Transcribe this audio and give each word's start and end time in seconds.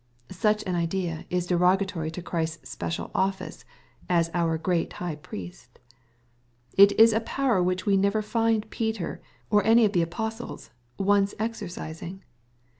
Such 0.31 0.63
an 0.63 0.73
idea 0.73 1.25
is 1.29 1.45
derogatory 1.45 2.09
to 2.09 2.23
Christ's 2.23 2.71
special 2.71 3.11
office, 3.13 3.65
as 4.09 4.31
our 4.33 4.57
Great 4.57 4.93
High 4.93 5.17
Priest. 5.17 5.77
It 6.73 6.91
is 6.99 7.13
a 7.13 7.19
power 7.19 7.61
which 7.61 7.85
we 7.85 7.97
never 7.97 8.23
find 8.23 8.67
Peter, 8.71 9.21
or 9.51 9.63
any 9.63 9.85
of 9.85 9.93
the 9.93 10.03
apos 10.03 10.41
tles, 10.43 10.69
once 10.97 11.35
exercising. 11.37 12.23